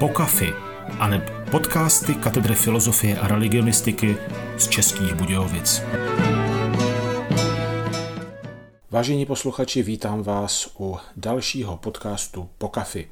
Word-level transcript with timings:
Pokafy, 0.00 0.52
aneb 0.98 1.30
podcasty 1.50 2.14
Katedry 2.14 2.54
filozofie 2.54 3.18
a 3.18 3.28
religionistiky 3.28 4.16
z 4.58 4.68
Českých 4.68 5.14
Budějovic. 5.14 5.82
Vážení 8.90 9.26
posluchači, 9.26 9.82
vítám 9.82 10.22
vás 10.22 10.68
u 10.78 10.96
dalšího 11.16 11.76
podcastu 11.76 12.48
Pokafy. 12.58 13.08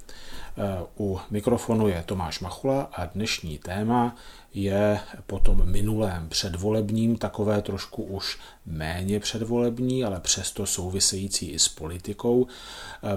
U 0.99 1.21
mikrofonu 1.31 1.89
je 1.89 2.03
Tomáš 2.07 2.41
Machula 2.41 2.83
a 2.93 3.07
dnešní 3.07 3.59
téma 3.59 4.17
je 4.55 5.01
po 5.27 5.39
tom 5.39 5.71
minulém 5.71 6.29
předvolebním 6.29 7.17
takové 7.17 7.63
trošku 7.63 8.03
už 8.03 8.39
méně 8.67 9.21
předvolební, 9.21 10.05
ale 10.05 10.21
přesto 10.21 10.67
související 10.67 11.51
i 11.51 11.59
s 11.59 11.69
politikou, 11.69 12.47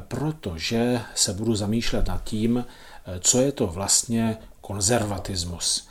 protože 0.07 1.01
se 1.15 1.33
budu 1.33 1.55
zamýšlet 1.55 2.07
nad 2.07 2.23
tím, 2.23 2.65
co 3.19 3.41
je 3.41 3.51
to 3.51 3.67
vlastně 3.67 4.37
konzervatismus. 4.61 5.87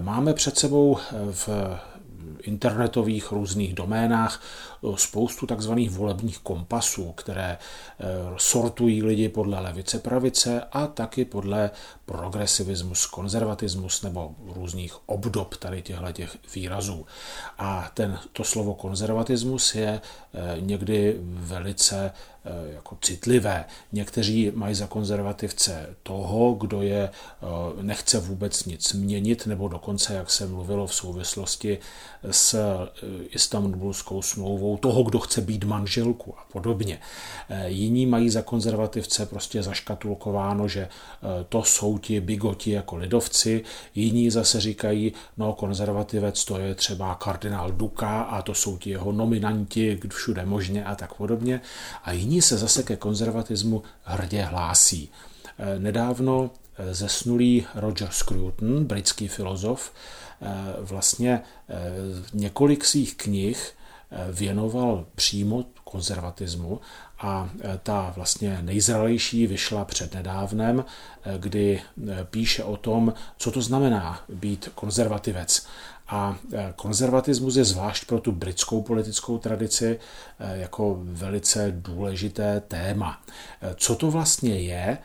Máme 0.00 0.34
před 0.34 0.58
sebou 0.58 0.98
v 1.30 1.48
internetových 2.42 3.32
různých 3.32 3.74
doménách 3.74 4.42
spoustu 4.94 5.46
takzvaných 5.46 5.90
volebních 5.90 6.38
kompasů, 6.38 7.12
které 7.12 7.58
eh, 7.58 8.04
sortují 8.36 9.02
lidi 9.02 9.28
podle 9.28 9.60
levice, 9.60 9.98
pravice 9.98 10.62
a 10.72 10.86
taky 10.86 11.24
podle 11.24 11.70
progresivismus, 12.06 13.06
konzervatismus 13.06 14.02
nebo 14.02 14.34
různých 14.54 15.08
obdob 15.08 15.56
tady 15.56 15.82
těchto 15.82 16.12
těch 16.12 16.36
výrazů. 16.54 17.06
A 17.58 17.90
ten, 17.94 18.18
to 18.32 18.44
slovo 18.44 18.74
konzervatismus 18.74 19.74
je 19.74 20.00
eh, 20.00 20.56
někdy 20.60 21.16
velice 21.22 22.06
eh, 22.06 22.37
jako 22.72 22.98
citlivé. 23.00 23.64
Někteří 23.92 24.52
mají 24.54 24.74
za 24.74 24.86
konzervativce 24.86 25.96
toho, 26.02 26.54
kdo 26.54 26.82
je 26.82 27.10
nechce 27.82 28.20
vůbec 28.20 28.64
nic 28.64 28.92
měnit, 28.92 29.46
nebo 29.46 29.68
dokonce, 29.68 30.14
jak 30.14 30.30
se 30.30 30.46
mluvilo 30.46 30.86
v 30.86 30.94
souvislosti 30.94 31.78
s 32.30 32.56
istambulskou 33.30 34.22
smlouvou, 34.22 34.76
toho, 34.76 35.02
kdo 35.02 35.18
chce 35.18 35.40
být 35.40 35.64
manželku 35.64 36.34
a 36.38 36.44
podobně. 36.52 37.00
Eh, 37.48 37.68
jiní 37.68 38.06
mají 38.06 38.30
za 38.30 38.42
konzervativce 38.42 39.26
prostě 39.26 39.62
zaškatulkováno, 39.62 40.68
že 40.68 40.80
eh, 40.80 41.44
to 41.48 41.62
jsou 41.62 41.98
ti 41.98 42.20
bigoti 42.20 42.70
jako 42.70 42.96
lidovci, 42.96 43.64
jiní 43.94 44.30
zase 44.30 44.60
říkají, 44.60 45.12
no 45.36 45.52
konzervativec 45.52 46.44
to 46.44 46.58
je 46.58 46.74
třeba 46.74 47.14
kardinál 47.14 47.72
Duka 47.72 48.20
a 48.20 48.42
to 48.42 48.54
jsou 48.54 48.78
ti 48.78 48.90
jeho 48.90 49.12
nominanti 49.12 50.00
všude 50.08 50.46
možně 50.46 50.84
a 50.84 50.94
tak 50.94 51.14
podobně. 51.14 51.60
A 52.04 52.12
jiní 52.12 52.37
se 52.42 52.58
zase 52.58 52.82
ke 52.82 52.96
konzervatismu 52.96 53.82
hrdě 54.04 54.42
hlásí. 54.42 55.10
Eh, 55.58 55.78
nedávno 55.78 56.50
zesnulý 56.90 57.66
Roger 57.74 58.08
Scruton, 58.10 58.84
britský 58.84 59.28
filozof, 59.28 59.92
vlastně 60.80 61.42
několik 62.34 62.84
svých 62.84 63.16
knih 63.16 63.72
věnoval 64.32 65.06
přímo 65.14 65.64
konzervatismu 65.84 66.80
a 67.18 67.50
ta 67.82 68.12
vlastně 68.16 68.58
nejzralejší 68.62 69.46
vyšla 69.46 69.84
před 69.84 70.14
nedávnem, 70.14 70.84
kdy 71.38 71.80
píše 72.24 72.64
o 72.64 72.76
tom, 72.76 73.14
co 73.38 73.50
to 73.50 73.62
znamená 73.62 74.20
být 74.28 74.68
konzervativec. 74.74 75.66
A 76.08 76.38
konzervatismus 76.76 77.56
je 77.56 77.64
zvlášť 77.64 78.04
pro 78.04 78.20
tu 78.20 78.32
britskou 78.32 78.82
politickou 78.82 79.38
tradici 79.38 79.98
jako 80.52 80.98
velice 81.02 81.72
důležité 81.76 82.60
téma. 82.60 83.22
Co 83.76 83.96
to 83.96 84.10
vlastně 84.10 84.60
je, 84.60 84.98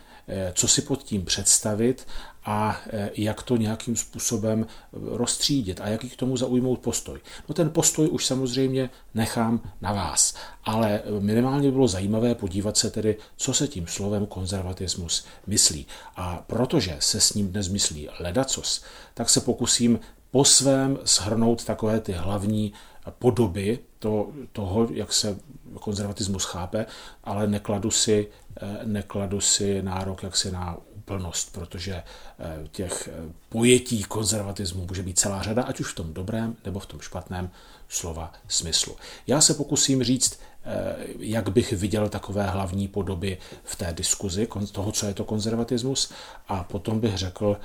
co 0.53 0.67
si 0.67 0.81
pod 0.81 1.03
tím 1.03 1.25
představit 1.25 2.07
a 2.45 2.81
e, 2.89 3.09
jak 3.15 3.43
to 3.43 3.57
nějakým 3.57 3.95
způsobem 3.95 4.67
rozstřídit 4.93 5.81
a 5.81 5.87
jaký 5.87 6.09
k 6.09 6.15
tomu 6.15 6.37
zaujmout 6.37 6.79
postoj. 6.79 7.19
No 7.49 7.55
ten 7.55 7.69
postoj 7.69 8.09
už 8.09 8.25
samozřejmě 8.25 8.89
nechám 9.13 9.61
na 9.81 9.93
vás, 9.93 10.35
ale 10.63 11.01
minimálně 11.19 11.71
bylo 11.71 11.87
zajímavé 11.87 12.35
podívat 12.35 12.77
se 12.77 12.89
tedy, 12.89 13.17
co 13.35 13.53
se 13.53 13.67
tím 13.67 13.87
slovem 13.87 14.25
konzervatismus 14.25 15.25
myslí. 15.47 15.87
A 16.15 16.43
protože 16.47 16.97
se 16.99 17.21
s 17.21 17.33
ním 17.33 17.51
dnes 17.51 17.67
myslí 17.67 18.09
ledacos, 18.19 18.83
tak 19.13 19.29
se 19.29 19.41
pokusím 19.41 19.99
po 20.33 20.45
svém 20.45 20.99
shrnout 21.05 21.65
takové 21.65 21.99
ty 21.99 22.11
hlavní 22.11 22.73
podoby 23.19 23.79
to, 23.99 24.31
toho, 24.51 24.87
jak 24.91 25.13
se 25.13 25.37
konzervatismus 25.79 26.43
chápe, 26.43 26.85
ale 27.23 27.47
nekladu 27.47 27.91
si, 27.91 28.27
e, 28.61 28.85
nekladu 28.85 29.41
si 29.41 29.81
nárok 29.81 30.23
jaksi 30.23 30.51
na 30.51 30.77
úplnost, 31.03 31.53
protože 31.53 31.93
eh, 31.93 32.67
těch 32.71 33.09
eh, 33.11 33.33
pojetí 33.49 34.03
konzervatismu 34.03 34.85
může 34.85 35.03
být 35.03 35.19
celá 35.19 35.41
řada, 35.41 35.63
ať 35.63 35.79
už 35.79 35.91
v 35.91 35.95
tom 35.95 36.13
dobrém 36.13 36.55
nebo 36.65 36.79
v 36.79 36.85
tom 36.85 36.99
špatném 36.99 37.49
slova 37.89 38.33
smyslu. 38.47 38.95
Já 39.27 39.41
se 39.41 39.53
pokusím 39.53 40.03
říct, 40.03 40.39
eh, 40.65 40.95
jak 41.19 41.49
bych 41.49 41.73
viděl 41.73 42.09
takové 42.09 42.47
hlavní 42.47 42.87
podoby 42.87 43.37
v 43.63 43.75
té 43.75 43.93
diskuzi 43.93 44.47
toho, 44.71 44.91
co 44.91 45.05
je 45.05 45.13
to 45.13 45.25
konzervatismus, 45.25 46.11
a 46.47 46.63
potom 46.63 46.99
bych 46.99 47.17
řekl, 47.17 47.57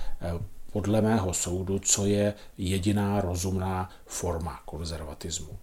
podle 0.72 1.00
mého 1.00 1.34
soudu, 1.34 1.78
co 1.78 2.06
je 2.06 2.34
jediná 2.58 3.20
rozumná 3.20 3.90
forma 4.06 4.60
konzervatismu. 4.64 5.58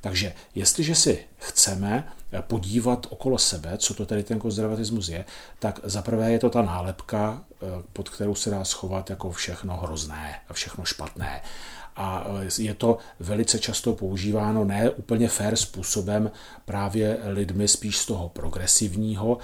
Takže 0.00 0.34
jestliže 0.54 0.94
si 0.94 1.24
chceme 1.38 2.08
podívat 2.40 3.06
okolo 3.10 3.38
sebe, 3.38 3.78
co 3.78 3.94
to 3.94 4.06
tady 4.06 4.22
ten 4.22 4.38
konzervatismus 4.38 5.08
je, 5.08 5.24
tak 5.58 5.80
zaprvé 5.84 6.32
je 6.32 6.38
to 6.38 6.50
ta 6.50 6.62
nálepka, 6.62 7.44
eh, 7.50 7.66
pod 7.92 8.08
kterou 8.08 8.34
se 8.34 8.50
dá 8.50 8.64
schovat 8.64 9.10
jako 9.10 9.30
všechno 9.30 9.76
hrozné 9.76 10.40
a 10.48 10.52
všechno 10.52 10.84
špatné 10.84 11.42
a 11.98 12.24
e, 12.58 12.62
je 12.62 12.74
to 12.74 12.98
velice 13.20 13.58
často 13.58 13.92
používáno 13.92 14.64
ne 14.64 14.90
úplně 14.90 15.28
fair 15.28 15.56
způsobem 15.56 16.30
právě 16.64 17.18
lidmi 17.24 17.68
spíš 17.68 17.98
z 17.98 18.06
toho 18.06 18.28
progresivního 18.28 19.38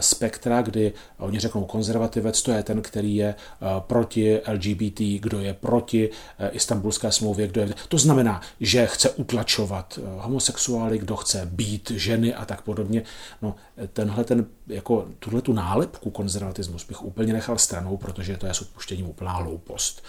spektra, 0.00 0.62
kdy 0.62 0.92
oni 1.18 1.38
řeknou 1.38 1.64
konzervativec, 1.64 2.42
to 2.42 2.52
je 2.52 2.62
ten, 2.62 2.82
který 2.82 3.16
je 3.16 3.28
e, 3.28 3.34
proti 3.80 4.40
LGBT, 4.52 5.00
kdo 5.00 5.40
je 5.40 5.54
proti 5.54 6.10
istambulské 6.50 7.12
smlouvě, 7.12 7.48
kdo 7.48 7.60
je... 7.60 7.74
To 7.88 7.98
znamená, 7.98 8.40
že 8.60 8.86
chce 8.86 9.10
utlačovat 9.10 9.98
homosexuály, 10.18 10.98
kdo 10.98 11.16
chce 11.16 11.48
být 11.52 11.90
ženy 11.90 12.34
a 12.34 12.44
tak 12.44 12.62
podobně. 12.62 13.02
No, 13.42 13.54
tenhle 13.92 14.24
ten, 14.24 14.46
jako 14.66 15.08
tuhle 15.18 15.42
tu 15.42 15.52
nálepku 15.52 16.10
konzervatismus 16.10 16.86
bych 16.88 17.02
úplně 17.02 17.32
nechal 17.32 17.58
stranou, 17.58 17.96
protože 17.96 18.36
to 18.36 18.46
je 18.46 18.54
s 18.54 18.60
odpuštěním 18.60 19.06
úplná 19.06 19.32
hloupost. 19.32 20.02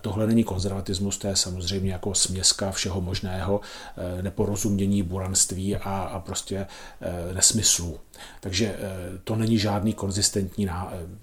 Tohle 0.00 0.26
není 0.26 0.44
konzervatismus, 0.44 1.18
to 1.18 1.26
je 1.26 1.36
samozřejmě 1.36 1.92
jako 1.92 2.14
směska 2.14 2.70
všeho 2.70 3.00
možného, 3.00 3.60
eh, 3.96 4.22
neporozumění, 4.22 5.02
buranství 5.02 5.76
a, 5.76 5.80
a 5.80 6.20
prostě 6.20 6.66
eh, 7.00 7.34
nesmyslů. 7.34 8.00
Takže 8.40 8.74
eh, 8.78 8.93
to 9.24 9.36
není 9.36 9.58
žádný 9.58 9.92
konzistentní 9.92 10.68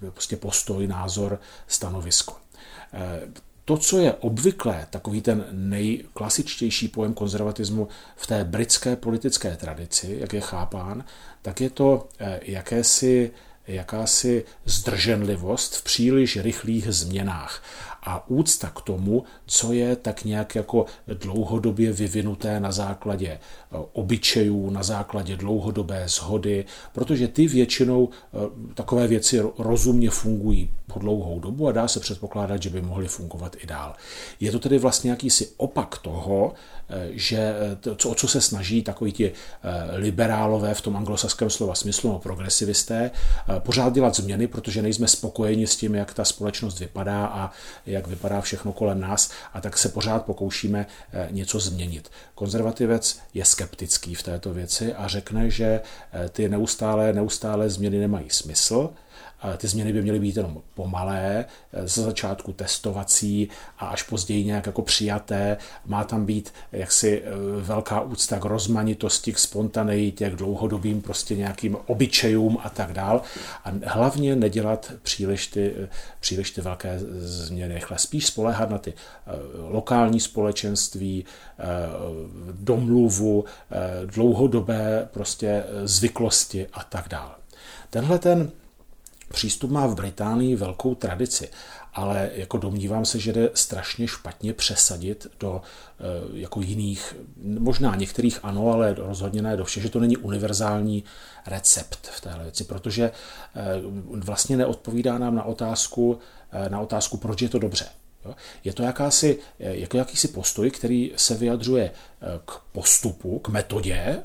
prostě 0.00 0.36
postoj, 0.36 0.86
názor, 0.86 1.40
stanovisko. 1.66 2.34
To, 3.64 3.76
co 3.76 3.98
je 3.98 4.14
obvyklé, 4.14 4.86
takový 4.90 5.20
ten 5.20 5.46
nejklasičtější 5.52 6.88
pojem 6.88 7.14
konzervatismu 7.14 7.88
v 8.16 8.26
té 8.26 8.44
britské 8.44 8.96
politické 8.96 9.56
tradici, 9.56 10.16
jak 10.20 10.32
je 10.32 10.40
chápán, 10.40 11.04
tak 11.42 11.60
je 11.60 11.70
to 11.70 12.08
jakési, 12.42 13.30
jakási 13.66 14.44
zdrženlivost 14.64 15.76
v 15.76 15.82
příliš 15.82 16.36
rychlých 16.36 16.86
změnách 16.88 17.62
a 18.02 18.28
úcta 18.28 18.70
k 18.70 18.80
tomu, 18.80 19.24
co 19.46 19.72
je 19.72 19.96
tak 19.96 20.24
nějak 20.24 20.54
jako 20.54 20.86
dlouhodobě 21.06 21.92
vyvinuté 21.92 22.60
na 22.60 22.72
základě 22.72 23.28
e, 23.28 23.38
obyčejů, 23.92 24.70
na 24.70 24.82
základě 24.82 25.36
dlouhodobé 25.36 26.08
shody, 26.08 26.64
protože 26.92 27.28
ty 27.28 27.46
většinou 27.46 28.08
e, 28.08 28.74
takové 28.74 29.06
věci 29.06 29.42
rozumně 29.58 30.10
fungují 30.10 30.70
po 30.92 30.98
dlouhou 30.98 31.40
dobu 31.40 31.68
a 31.68 31.72
dá 31.72 31.88
se 31.88 32.00
předpokládat, 32.00 32.62
že 32.62 32.70
by 32.70 32.82
mohly 32.82 33.08
fungovat 33.08 33.56
i 33.58 33.66
dál. 33.66 33.94
Je 34.40 34.52
to 34.52 34.58
tedy 34.58 34.78
vlastně 34.78 35.10
jakýsi 35.10 35.48
opak 35.56 35.98
toho, 35.98 36.52
e, 36.88 37.08
že 37.12 37.54
to, 37.80 38.10
o 38.10 38.14
co 38.14 38.28
se 38.28 38.40
snaží 38.40 38.82
takový 38.82 39.12
ti 39.12 39.32
liberálové 39.92 40.74
v 40.74 40.80
tom 40.80 40.96
anglosaském 40.96 41.50
slova 41.50 41.74
smyslu, 41.74 42.12
no 42.12 42.18
progresivisté, 42.18 43.10
pořád 43.58 43.92
dělat 43.92 44.16
změny, 44.16 44.46
protože 44.46 44.82
nejsme 44.82 45.08
spokojeni 45.08 45.66
s 45.66 45.76
tím, 45.76 45.94
jak 45.94 46.14
ta 46.14 46.24
společnost 46.24 46.78
vypadá 46.78 47.26
a 47.26 47.50
jak 47.92 48.06
vypadá 48.06 48.40
všechno 48.40 48.72
kolem 48.72 49.00
nás 49.00 49.30
a 49.52 49.60
tak 49.60 49.78
se 49.78 49.88
pořád 49.88 50.24
pokoušíme 50.24 50.86
eh, 51.12 51.28
něco 51.30 51.60
změnit. 51.60 52.10
Konzervativec 52.34 53.18
je 53.34 53.44
skeptický 53.44 54.14
v 54.14 54.22
této 54.22 54.52
věci 54.52 54.94
a 54.94 55.08
řekne, 55.08 55.50
že 55.50 55.80
eh, 56.12 56.28
ty 56.28 56.48
neustále, 56.48 57.12
neustále 57.12 57.70
změny 57.70 57.98
nemají 57.98 58.30
smysl, 58.30 58.90
Ty 59.56 59.68
změny 59.68 59.92
by 59.92 60.02
měly 60.02 60.20
být 60.20 60.36
jenom 60.36 60.62
pomalé, 60.74 61.44
ze 61.84 62.02
začátku 62.02 62.52
testovací 62.52 63.48
a 63.78 63.86
až 63.86 64.02
později 64.02 64.44
nějak 64.44 64.66
jako 64.66 64.82
přijaté. 64.82 65.56
Má 65.86 66.04
tam 66.04 66.26
být 66.26 66.54
jaksi 66.72 67.22
velká 67.60 68.00
úcta 68.00 68.38
k 68.38 68.44
rozmanitosti, 68.44 69.32
k 69.32 69.38
spontaneitě, 69.38 70.30
k 70.30 70.36
dlouhodobým 70.36 71.02
prostě 71.02 71.36
nějakým 71.36 71.76
obyčejům 71.86 72.58
a 72.62 72.70
tak 72.70 72.92
dál. 72.92 73.22
A 73.64 73.72
hlavně 73.86 74.36
nedělat 74.36 74.92
příliš 75.02 75.46
ty, 75.46 75.74
příliš 76.20 76.50
ty 76.50 76.60
velké 76.60 76.98
změny 77.18 77.74
rychle. 77.74 77.98
Spíš 77.98 78.26
spolehat 78.26 78.70
na 78.70 78.78
ty 78.78 78.92
lokální 79.68 80.20
společenství, 80.20 81.24
domluvu, 82.52 83.44
dlouhodobé 84.06 85.08
prostě 85.12 85.64
zvyklosti 85.84 86.66
a 86.72 86.84
tak 86.84 87.08
dále. 87.08 87.30
Tenhle 87.90 88.18
ten 88.18 88.50
přístup 89.32 89.70
má 89.70 89.86
v 89.86 89.94
Británii 89.94 90.56
velkou 90.56 90.94
tradici, 90.94 91.48
ale 91.94 92.30
jako 92.34 92.58
domnívám 92.58 93.04
se, 93.04 93.18
že 93.18 93.32
jde 93.32 93.50
strašně 93.54 94.08
špatně 94.08 94.52
přesadit 94.52 95.26
do 95.40 95.62
eh, 95.62 96.02
jako 96.32 96.60
jiných, 96.60 97.16
možná 97.44 97.94
některých 97.94 98.38
ano, 98.42 98.72
ale 98.72 98.94
rozhodně 98.94 99.42
ne 99.42 99.56
do 99.56 99.64
všech, 99.64 99.82
že 99.82 99.88
to 99.88 100.00
není 100.00 100.16
univerzální 100.16 101.04
recept 101.46 102.06
v 102.06 102.20
téhle 102.20 102.42
věci, 102.42 102.64
protože 102.64 103.04
eh, 103.04 103.60
vlastně 104.16 104.56
neodpovídá 104.56 105.18
nám 105.18 105.34
na 105.34 105.44
otázku, 105.44 106.18
eh, 106.52 106.68
na 106.68 106.80
otázku, 106.80 107.16
proč 107.16 107.42
je 107.42 107.48
to 107.48 107.58
dobře. 107.58 107.86
Je 108.64 108.72
to 108.72 108.82
jakási, 108.82 109.38
jako 109.58 109.96
jakýsi 109.96 110.28
postoj, 110.28 110.70
který 110.70 111.12
se 111.16 111.34
vyjadřuje 111.34 111.90
eh, 111.90 112.26
k 112.44 112.52
postupu, 112.72 113.38
k 113.38 113.48
metodě, 113.48 114.22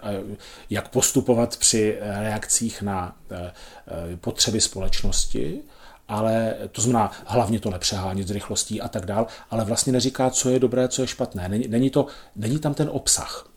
jak 0.70 0.88
postupovat 0.88 1.58
při 1.58 1.98
reakcích 2.02 2.82
na 2.82 3.16
eh, 3.32 3.54
eh, 3.88 4.18
potřeby 4.18 4.62
společnosti, 4.62 5.62
ale 6.08 6.56
to 6.72 6.82
znamená 6.82 7.12
hlavně 7.26 7.60
to 7.60 7.70
nepřehánit 7.70 8.28
s 8.28 8.32
rychlostí 8.32 8.82
a 8.82 8.88
tak 8.88 9.06
dál, 9.06 9.28
ale 9.50 9.66
vlastně 9.66 9.94
neříká, 9.94 10.30
co 10.30 10.50
je 10.50 10.60
dobré, 10.60 10.88
co 10.88 11.02
je 11.02 11.08
špatné. 11.08 11.50
Není, 11.50 11.68
není, 11.68 11.90
to, 11.90 12.08
není 12.36 12.60
tam 12.60 12.74
ten 12.74 12.90
obsah. 12.92 13.50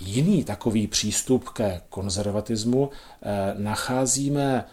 Jiný 0.00 0.44
takový 0.44 0.86
přístup 0.86 1.48
ke 1.48 1.80
konzervatismu 1.88 2.90
nacházíme 3.56 4.64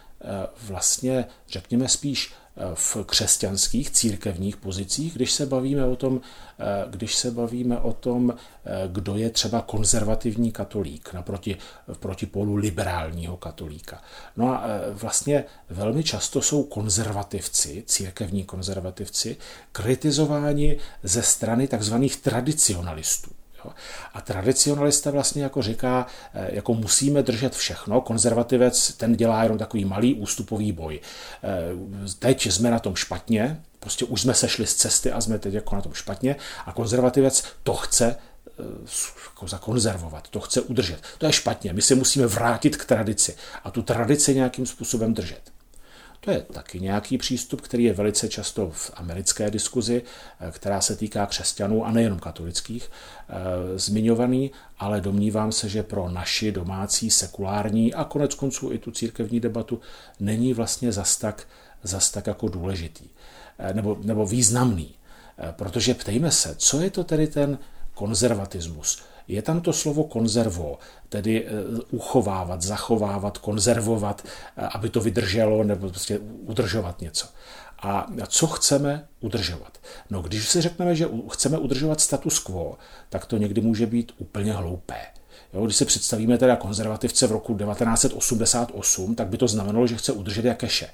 vlastně, 0.67 1.25
řekněme 1.49 1.87
spíš 1.87 2.33
v 2.73 2.97
křesťanských 3.05 3.91
církevních 3.91 4.57
pozicích, 4.57 5.13
když 5.13 5.31
se 5.31 5.45
bavíme 5.45 5.85
o 5.85 5.95
tom, 5.95 6.21
eh, 6.59 6.63
když 6.89 7.15
se 7.15 7.31
bavíme 7.31 7.79
o 7.79 7.93
tom, 7.93 8.33
eh, 8.33 8.87
kdo 8.87 9.15
je 9.15 9.29
třeba 9.29 9.61
konzervativní 9.61 10.51
katolík 10.51 11.13
naproti 11.13 11.57
proti 11.99 12.25
polu 12.25 12.55
liberálního 12.55 13.37
katolíka. 13.37 14.01
No 14.37 14.47
a 14.47 14.63
eh, 14.65 14.93
vlastně 14.93 15.43
velmi 15.69 16.03
často 16.03 16.41
jsou 16.41 16.63
konzervativci, 16.63 17.83
církevní 17.87 18.43
konzervativci, 18.43 19.37
kritizováni 19.71 20.77
ze 21.03 21.23
strany 21.23 21.67
takzvaných 21.67 22.17
tradicionalistů. 22.17 23.31
A 24.13 24.21
tradicionalista 24.21 25.11
vlastně 25.11 25.43
jako 25.43 25.61
říká, 25.61 26.07
eh, 26.33 26.55
jako 26.55 26.73
musíme 26.73 27.23
držet 27.23 27.55
všechno, 27.55 28.01
konzervativec 28.01 28.93
ten 28.93 29.15
dělá 29.15 29.43
jenom 29.43 29.57
takový 29.57 29.85
malý 29.85 30.13
ústupový 30.13 30.71
boj. 30.71 30.99
Eh, 31.43 31.49
teď 32.19 32.45
jsme 32.45 32.71
na 32.71 32.79
tom 32.79 32.95
špatně, 32.95 33.61
prostě 33.79 34.05
už 34.05 34.21
jsme 34.21 34.33
sešli 34.33 34.67
z 34.67 34.75
cesty 34.75 35.11
a 35.11 35.21
jsme 35.21 35.39
teď 35.39 35.53
jako 35.53 35.75
na 35.75 35.81
tom 35.81 35.93
špatně 35.93 36.35
a 36.65 36.71
konzervativec 36.71 37.43
to 37.63 37.73
chce 37.73 38.15
eh, 38.59 38.63
jako 39.25 39.47
zakonzervovat, 39.47 40.27
to 40.27 40.39
chce 40.39 40.61
udržet. 40.61 40.99
To 41.17 41.25
je 41.25 41.33
špatně, 41.33 41.73
my 41.73 41.81
se 41.81 41.95
musíme 41.95 42.27
vrátit 42.27 42.77
k 42.77 42.85
tradici 42.85 43.35
a 43.63 43.71
tu 43.71 43.81
tradici 43.81 44.35
nějakým 44.35 44.65
způsobem 44.65 45.13
držet. 45.13 45.54
To 46.25 46.31
je 46.31 46.41
taky 46.41 46.79
nějaký 46.79 47.17
přístup, 47.17 47.61
který 47.61 47.83
je 47.83 47.93
velice 47.93 48.29
často 48.29 48.69
v 48.69 48.91
americké 48.95 49.51
diskuzi, 49.51 50.01
eh, 50.39 50.51
která 50.51 50.81
se 50.81 50.95
týká 50.95 51.25
křesťanů 51.25 51.85
a 51.85 51.91
nejenom 51.91 52.19
katolických, 52.19 52.91
eh, 53.29 53.33
zmiňovaný, 53.79 54.51
ale 54.79 55.01
domnívám 55.01 55.51
se, 55.51 55.69
že 55.69 55.83
pro 55.83 56.09
naši 56.09 56.51
domácí 56.51 57.11
sekulární 57.11 57.93
a 57.93 58.03
konec 58.03 58.35
konců 58.35 58.71
i 58.71 58.77
tu 58.77 58.91
církevní 58.91 59.39
debatu 59.39 59.81
není 60.19 60.53
vlastně 60.53 60.91
zas 60.91 61.17
tak, 61.17 61.47
zas 61.83 62.11
tak 62.11 62.27
jako 62.27 62.47
důležitý 62.47 63.09
eh, 63.59 63.73
nebo, 63.73 63.97
nebo 64.01 64.25
významný. 64.25 64.95
Protože 65.51 65.93
ptejme 65.93 66.31
se, 66.31 66.55
co 66.57 66.81
je 66.81 66.89
to 66.89 67.03
tedy 67.03 67.27
ten 67.27 67.59
konzervatismus? 67.93 69.03
Je 69.27 69.41
tam 69.41 69.61
to 69.61 69.73
slovo 69.73 70.03
konzervo, 70.03 70.77
tedy 71.09 71.45
eh, 71.45 71.49
uchovávat, 71.91 72.61
zachovávat, 72.61 73.37
konzervovat, 73.37 74.21
eh, 74.25 74.61
aby 74.61 74.89
to 74.89 75.01
vydrželo 75.01 75.63
nebo 75.63 75.89
prostě 75.89 76.19
udržovat 76.19 77.01
něco. 77.01 77.27
A 77.79 78.07
co 78.27 78.47
chceme 78.47 79.07
udržovat? 79.19 79.77
No, 80.09 80.21
když 80.21 80.49
si 80.49 80.61
řekneme, 80.61 80.95
že 80.95 81.07
chceme 81.31 81.57
udržovat 81.57 82.01
status 82.01 82.39
quo, 82.39 82.77
tak 83.09 83.25
to 83.25 83.37
někdy 83.37 83.61
může 83.61 83.85
být 83.85 84.11
úplně 84.17 84.53
hloupé. 84.53 84.95
Jo, 85.53 85.65
když 85.65 85.75
si 85.75 85.85
představíme 85.85 86.37
teda 86.37 86.55
konzervativce 86.55 87.27
v 87.27 87.31
roku 87.31 87.57
1988, 87.57 89.15
tak 89.15 89.27
by 89.27 89.37
to 89.37 89.47
znamenalo, 89.47 89.87
že 89.87 89.95
chce 89.95 90.11
udržet 90.11 90.45
Jakeše. 90.45 90.89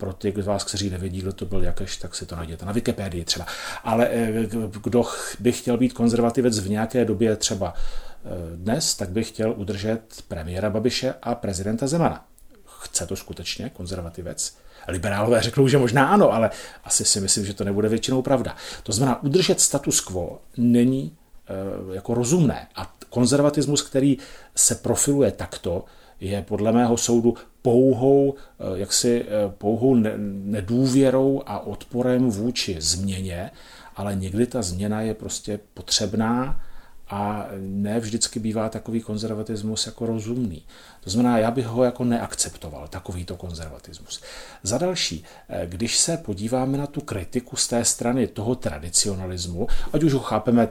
Pro 0.00 0.12
ty 0.12 0.34
z 0.38 0.46
vás, 0.46 0.64
kteří 0.64 0.90
nevědí, 0.90 1.20
kdo 1.20 1.32
to 1.32 1.46
byl 1.46 1.62
Jakeš, 1.62 1.96
tak 1.96 2.14
si 2.14 2.26
to 2.26 2.36
najděte 2.36 2.66
na 2.66 2.72
Wikipedii 2.72 3.24
třeba. 3.24 3.46
Ale 3.84 4.08
eh, 4.08 4.32
kdo 4.82 5.04
by 5.40 5.52
chtěl 5.52 5.76
být 5.76 5.92
konzervativec 5.92 6.58
v 6.58 6.70
nějaké 6.70 7.04
době 7.04 7.36
třeba 7.36 7.74
eh, 7.74 8.28
dnes, 8.56 8.94
tak 8.94 9.10
by 9.10 9.24
chtěl 9.24 9.54
udržet 9.56 10.00
premiéra 10.28 10.70
Babiše 10.70 11.14
a 11.22 11.34
prezidenta 11.34 11.86
Zemana. 11.86 12.24
Chce 12.80 13.06
to 13.06 13.16
skutečně 13.16 13.70
konzervativec? 13.70 14.56
Liberálové 14.88 15.42
řeknou, 15.42 15.68
že 15.68 15.78
možná 15.78 16.08
ano, 16.08 16.32
ale 16.32 16.50
asi 16.84 17.04
si 17.04 17.20
myslím, 17.20 17.46
že 17.46 17.54
to 17.54 17.64
nebude 17.64 17.88
většinou 17.88 18.22
pravda. 18.22 18.56
To 18.82 18.92
znamená, 18.92 19.22
udržet 19.22 19.60
status 19.60 20.00
quo 20.00 20.38
není 20.56 21.16
e, 21.92 21.94
jako 21.94 22.14
rozumné. 22.14 22.68
A 22.74 22.94
konzervatismus, 23.10 23.82
který 23.82 24.18
se 24.56 24.74
profiluje 24.74 25.30
takto, 25.30 25.84
je 26.20 26.42
podle 26.42 26.72
mého 26.72 26.96
soudu 26.96 27.34
pouhou, 27.62 28.34
eh, 28.34 28.78
jaksi 28.78 29.24
eh, 29.24 29.52
pouhou 29.58 29.94
nedůvěrou 30.44 31.42
a 31.46 31.58
odporem 31.58 32.30
vůči 32.30 32.76
změně, 32.80 33.50
ale 33.96 34.16
někdy 34.16 34.46
ta 34.46 34.62
změna 34.62 35.00
je 35.00 35.14
prostě 35.14 35.60
potřebná 35.74 36.60
a 37.10 37.46
ne 37.58 38.00
vždycky 38.00 38.40
bývá 38.40 38.68
takový 38.68 39.00
konzervatismus 39.00 39.86
jako 39.86 40.06
rozumný. 40.06 40.62
To 41.00 41.10
znamená, 41.10 41.38
já 41.38 41.50
bych 41.50 41.66
ho 41.66 41.84
jako 41.84 42.04
neakceptoval, 42.04 42.88
takovýto 42.88 43.36
konzervatismus. 43.36 44.22
Za 44.62 44.78
další, 44.78 45.24
eh, 45.48 45.66
když 45.66 45.98
se 45.98 46.16
podíváme 46.16 46.78
na 46.78 46.86
tu 46.86 47.00
kritiku 47.00 47.56
z 47.56 47.68
té 47.68 47.84
strany 47.84 48.26
toho 48.26 48.54
tradicionalismu, 48.54 49.66
ať 49.92 50.02
už 50.02 50.12
ho 50.12 50.20
chápeme 50.20 50.68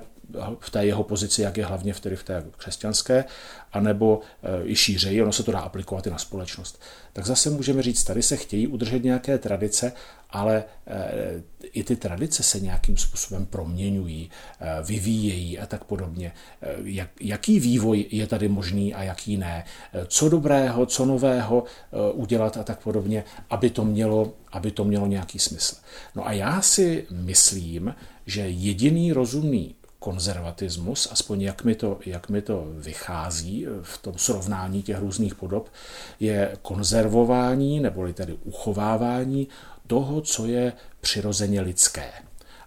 v 0.59 0.69
té 0.69 0.85
jeho 0.85 1.03
pozici, 1.03 1.41
jak 1.41 1.57
je 1.57 1.65
hlavně 1.65 1.93
v, 1.93 2.01
v 2.15 2.23
té 2.23 2.43
křesťanské, 2.57 3.25
anebo 3.73 4.21
e, 4.43 4.67
i 4.67 4.75
šířeji, 4.75 5.21
ono 5.21 5.31
se 5.31 5.43
to 5.43 5.51
dá 5.51 5.59
aplikovat 5.59 6.07
i 6.07 6.09
na 6.09 6.17
společnost. 6.17 6.81
Tak 7.13 7.25
zase 7.25 7.49
můžeme 7.49 7.81
říct, 7.81 8.03
tady 8.03 8.23
se 8.23 8.37
chtějí 8.37 8.67
udržet 8.67 9.03
nějaké 9.03 9.37
tradice, 9.37 9.91
ale 10.29 10.63
e, 10.87 11.43
i 11.61 11.83
ty 11.83 11.95
tradice 11.95 12.43
se 12.43 12.59
nějakým 12.59 12.97
způsobem 12.97 13.45
proměňují, 13.45 14.31
e, 14.59 14.83
vyvíjejí 14.83 15.59
a 15.59 15.65
tak 15.65 15.83
podobně. 15.83 16.31
Jak, 16.83 17.09
jaký 17.21 17.59
vývoj 17.59 18.05
je 18.11 18.27
tady 18.27 18.47
možný 18.47 18.93
a 18.93 19.03
jaký 19.03 19.37
ne? 19.37 19.65
Co 20.07 20.29
dobrého, 20.29 20.85
co 20.85 21.05
nového 21.05 21.63
udělat 22.13 22.57
a 22.57 22.63
tak 22.63 22.79
podobně, 22.83 23.23
aby 23.49 23.69
to 23.69 23.85
mělo, 23.85 24.33
aby 24.51 24.71
to 24.71 24.83
mělo 24.83 25.07
nějaký 25.07 25.39
smysl. 25.39 25.75
No 26.15 26.27
a 26.27 26.31
já 26.31 26.61
si 26.61 27.05
myslím, 27.11 27.95
že 28.25 28.41
jediný 28.41 29.13
rozumný 29.13 29.75
konzervatismus, 29.99 31.07
aspoň 31.11 31.41
jak 31.41 31.63
mi, 31.63 31.75
to, 31.75 31.99
jak 32.05 32.29
mi 32.29 32.41
to 32.41 32.67
vychází 32.71 33.65
v 33.81 33.97
tom 33.97 34.17
srovnání 34.17 34.83
těch 34.83 34.99
různých 34.99 35.35
podob, 35.35 35.69
je 36.19 36.57
konzervování 36.61 37.79
neboli 37.79 38.13
tedy 38.13 38.33
uchovávání 38.43 39.47
toho, 39.87 40.21
co 40.21 40.45
je 40.45 40.73
přirozeně 41.01 41.61
lidské. 41.61 42.11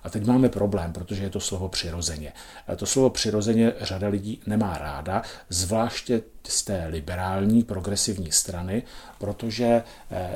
A 0.03 0.11
teď 0.11 0.27
máme 0.27 0.49
problém, 0.49 0.93
protože 0.93 1.23
je 1.23 1.31
to 1.31 1.41
slovo 1.41 1.69
přirozeně. 1.69 2.33
To 2.77 2.87
slovo 2.87 3.11
přirozeně 3.11 3.73
řada 3.81 4.09
lidí 4.09 4.41
nemá 4.47 4.79
ráda, 4.79 5.23
zvláště 5.49 6.23
z 6.49 6.63
té 6.63 6.87
liberální 6.91 7.63
progresivní 7.63 8.33
strany, 8.33 8.83
protože 9.19 9.83
eh, 10.11 10.31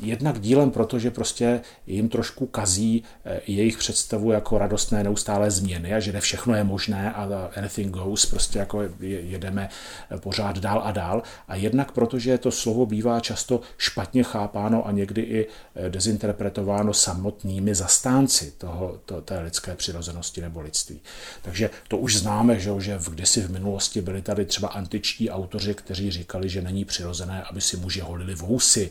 jednak 0.00 0.40
dílem, 0.40 0.70
protože 0.70 1.10
prostě 1.10 1.60
jim 1.86 2.08
trošku 2.08 2.46
kazí 2.46 3.04
eh, 3.24 3.40
jejich 3.46 3.78
představu 3.78 4.32
jako 4.32 4.58
radostné 4.58 5.04
neustálé 5.04 5.50
změny 5.50 5.94
a 5.94 6.00
že 6.00 6.12
ne 6.12 6.20
všechno 6.20 6.54
je 6.54 6.64
možné 6.64 7.12
a 7.12 7.50
anything 7.56 7.90
goes, 7.90 8.26
prostě 8.26 8.58
jako 8.58 8.82
jedeme 9.00 9.68
eh, 10.10 10.18
pořád 10.18 10.58
dál 10.58 10.82
a 10.84 10.92
dál. 10.92 11.22
A 11.48 11.54
jednak 11.54 11.92
protože 11.92 12.38
to 12.38 12.50
slovo 12.50 12.86
bývá 12.86 13.20
často 13.20 13.60
špatně 13.78 14.22
chápáno 14.22 14.86
a 14.86 14.92
někdy 14.92 15.22
i 15.22 15.46
dezinterpretováno 15.88 16.94
samotnými 16.94 17.74
zastánci 17.74 18.52
toho, 18.58 19.00
to, 19.04 19.20
té 19.20 19.40
lidské 19.40 19.74
přirozenosti 19.74 20.40
nebo 20.40 20.60
lidství. 20.60 21.00
Takže 21.42 21.70
to 21.88 21.98
už 21.98 22.16
známe, 22.16 22.60
že, 22.60 22.70
že 22.78 22.98
kdysi 23.10 23.40
v 23.40 23.50
minulosti 23.50 24.00
byli 24.00 24.22
tady 24.22 24.44
třeba 24.44 24.68
antičtí 24.68 25.30
autoři, 25.30 25.47
autoři, 25.48 25.74
kteří 25.74 26.10
říkali, 26.10 26.48
že 26.48 26.62
není 26.62 26.84
přirozené, 26.84 27.42
aby 27.42 27.60
si 27.60 27.76
muži 27.76 28.00
holili 28.00 28.34
vousy, 28.34 28.90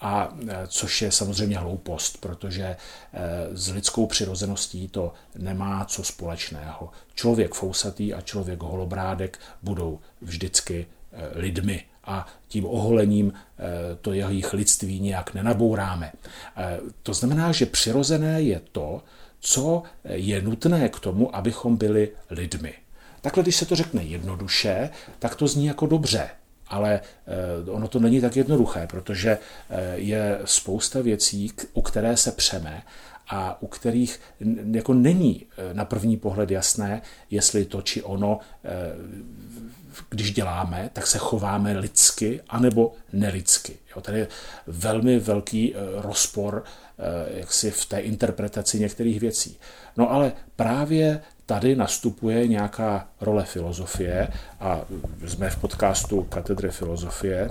a 0.00 0.34
což 0.68 1.02
je 1.02 1.12
samozřejmě 1.12 1.58
hloupost, 1.58 2.20
protože 2.20 2.76
s 3.52 3.68
lidskou 3.72 4.06
přirozeností 4.06 4.88
to 4.88 5.12
nemá 5.38 5.84
co 5.84 6.04
společného. 6.04 6.90
Člověk 7.14 7.54
fousatý 7.54 8.14
a 8.14 8.20
člověk 8.20 8.62
holobrádek 8.62 9.38
budou 9.62 10.00
vždycky 10.20 10.86
lidmi 11.34 11.84
a 12.04 12.26
tím 12.48 12.64
oholením 12.66 13.32
to 14.00 14.12
jejich 14.12 14.52
lidství 14.52 15.00
nějak 15.00 15.34
nenabouráme. 15.34 16.12
To 17.02 17.14
znamená, 17.14 17.52
že 17.52 17.66
přirozené 17.66 18.42
je 18.42 18.60
to, 18.72 19.02
co 19.40 19.82
je 20.04 20.42
nutné 20.42 20.88
k 20.88 21.00
tomu, 21.00 21.36
abychom 21.36 21.76
byli 21.76 22.12
lidmi. 22.30 22.83
Takhle, 23.24 23.42
když 23.42 23.56
se 23.56 23.66
to 23.66 23.76
řekne 23.76 24.02
jednoduše, 24.02 24.90
tak 25.18 25.34
to 25.34 25.46
zní 25.48 25.66
jako 25.66 25.86
dobře, 25.86 26.30
ale 26.66 27.00
eh, 27.64 27.70
ono 27.70 27.88
to 27.88 28.00
není 28.00 28.20
tak 28.20 28.36
jednoduché, 28.36 28.86
protože 28.86 29.30
eh, 29.30 29.92
je 29.94 30.40
spousta 30.44 31.00
věcí, 31.00 31.52
o 31.72 31.82
které 31.82 32.16
se 32.16 32.32
přeme 32.32 32.82
a 33.28 33.62
u 33.62 33.66
kterých 33.66 34.20
jako 34.72 34.94
není 34.94 35.46
eh, 35.46 35.74
na 35.74 35.84
první 35.84 36.16
pohled 36.16 36.50
jasné, 36.50 37.02
jestli 37.30 37.64
to 37.64 37.82
či 37.82 38.02
ono, 38.02 38.38
když 40.10 40.32
děláme, 40.32 40.90
tak 40.92 41.06
se 41.06 41.18
chováme 41.18 41.78
lidsky 41.78 42.40
anebo 42.48 42.92
nelidsky. 43.12 43.76
Jo, 43.96 44.02
tady 44.02 44.18
je 44.18 44.28
velmi 44.66 45.18
velký 45.18 45.74
rozpor 45.96 46.64
jaksi 47.34 47.70
v 47.70 47.86
té 47.86 47.98
interpretaci 47.98 48.80
některých 48.80 49.20
věcí. 49.20 49.58
No 49.96 50.10
ale 50.10 50.32
právě 50.56 51.20
tady 51.46 51.76
nastupuje 51.76 52.48
nějaká 52.48 53.08
role 53.20 53.44
filozofie 53.44 54.28
a 54.60 54.80
jsme 55.26 55.50
v 55.50 55.56
podcastu 55.56 56.22
Katedry 56.22 56.70
filozofie. 56.70 57.50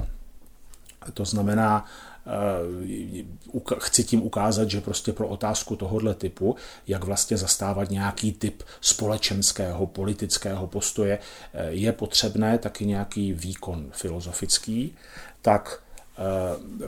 To 1.14 1.26
znamená, 1.26 1.86
eh, 2.26 3.80
chci 3.80 4.04
tím 4.04 4.22
ukázat, 4.24 4.70
že 4.70 4.82
prostě 4.82 5.14
pro 5.14 5.28
otázku 5.28 5.76
tohohle 5.76 6.14
typu, 6.14 6.56
jak 6.88 7.04
vlastně 7.04 7.38
zastávat 7.38 7.90
nějaký 7.90 8.32
typ 8.32 8.64
společenského, 8.82 9.88
politického 9.88 10.68
postoje, 10.68 11.20
eh, 11.54 11.70
je 11.70 11.92
potřebné 11.92 12.58
taky 12.58 12.86
nějaký 12.86 13.34
výkon 13.34 13.90
filozofický, 13.92 14.96
tak 15.42 15.83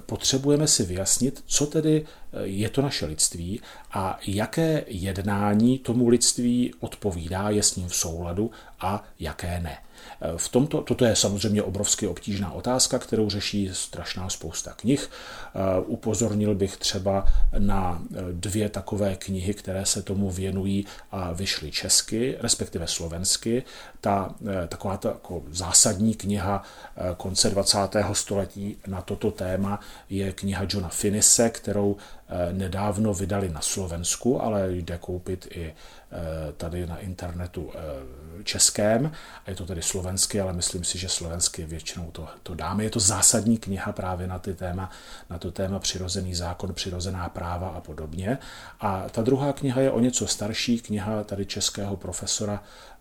potřebujeme 0.06 0.68
si 0.68 0.84
vyjasnit, 0.84 1.44
co 1.46 1.66
tedy 1.66 2.06
eh, 2.06 2.40
je 2.44 2.70
to 2.70 2.82
naše 2.82 3.06
lidství 3.06 3.62
a 3.92 4.20
jaké 4.28 4.84
jednání 4.88 5.80
tomu 5.80 6.08
lidství 6.08 6.74
odpovídá, 6.80 7.50
je 7.50 7.64
s 7.64 7.76
ním 7.76 7.88
v 7.88 7.96
souladu 7.96 8.52
a 8.80 9.04
jaké 9.20 9.60
ne. 9.60 9.78
V 10.38 10.50
tomto, 10.50 10.82
toto 10.82 11.06
je 11.06 11.16
samozřejmě 11.16 11.64
obrovsky 11.64 12.08
obtížná 12.08 12.52
otázka, 12.52 13.00
kterou 13.00 13.30
řeší 13.30 13.70
strašná 13.74 14.30
spousta 14.30 14.74
knih. 14.74 15.10
Upozornil 15.86 16.56
bych 16.56 16.78
třeba 16.78 17.26
na 17.58 18.02
dvě 18.32 18.70
takové 18.70 19.16
knihy, 19.16 19.54
které 19.54 19.86
se 19.86 20.02
tomu 20.02 20.32
věnují 20.32 20.86
a 21.12 21.34
vyšly 21.34 21.72
česky, 21.72 22.38
respektive 22.40 22.88
slovensky. 22.88 23.64
Ta 24.02 24.36
taková 24.68 24.98
ta 24.98 25.10
jako 25.10 25.44
zásadní 25.52 26.14
kniha 26.16 26.64
konce 27.18 27.50
20. 27.50 27.78
století 28.14 28.78
na 28.88 29.02
toto 29.02 29.32
téma 29.32 29.80
je 30.10 30.32
kniha 30.34 30.66
Johna 30.70 30.90
Finise, 30.90 31.50
kterou 31.50 31.98
nedávno 32.52 33.14
vydali 33.14 33.50
na 33.50 33.62
Slovensku, 33.62 34.42
ale 34.42 34.72
jde 34.72 34.98
koupit 34.98 35.48
i 35.52 35.74
tady 36.58 36.88
na 36.88 36.98
internetu 36.98 37.72
českém, 38.44 39.12
a 39.46 39.50
je 39.50 39.56
to 39.56 39.66
tedy 39.66 39.82
slovenský, 39.82 40.40
ale 40.40 40.54
myslím 40.54 40.84
si, 40.84 40.98
že 40.98 41.10
slovensky 41.10 41.66
většinou 41.66 42.12
to, 42.12 42.28
to 42.44 42.56
dáme. 42.56 42.84
Je 42.84 42.90
to 42.90 43.00
zásadní 43.00 43.58
kniha 43.58 43.92
právě 43.92 44.28
na, 44.28 44.40
ty 44.40 44.54
téma, 44.54 44.90
na 45.30 45.38
to 45.38 45.52
téma 45.52 45.80
přirozený 45.80 46.36
zákon, 46.36 46.74
přirozená 46.74 47.30
práva 47.30 47.70
a 47.70 47.82
podobně. 47.82 48.38
A 48.80 49.10
ta 49.10 49.22
druhá 49.22 49.54
kniha 49.54 49.82
je 49.82 49.92
o 49.92 50.00
něco 50.00 50.28
starší, 50.28 50.80
kniha 50.80 51.24
tady 51.24 51.46
českého 51.46 51.98
profesora 51.98 52.64
eh, 52.64 52.95